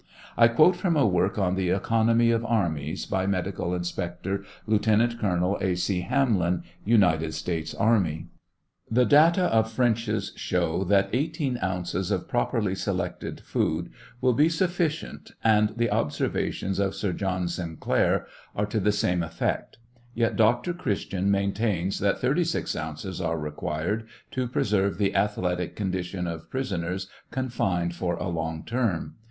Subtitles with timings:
[0.35, 5.59] I quote from a work on the economy of armies, by medical inspector Lieutenant Colonel
[5.61, 5.75] A.
[5.75, 6.01] C.
[6.01, 8.25] Hamlin, United States army:
[8.89, 13.91] The data of French's show that 18 ounces of properly selected food
[14.21, 18.25] will be sufficient, and the observations of Sir John Sinclair
[18.55, 19.77] are to the same effect,
[20.15, 20.73] yet Dr.
[20.73, 27.93] Christison maintains that 36 ounces are required to preserve the athletic condition of prisoners confined
[27.93, 29.17] fur a long term.